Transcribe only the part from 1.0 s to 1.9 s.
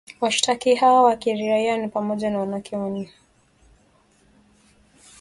wa kiraiaa ni